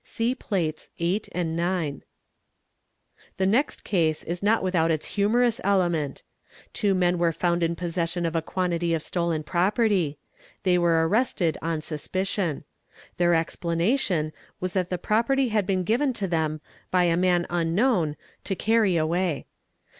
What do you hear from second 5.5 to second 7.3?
element. Two men were how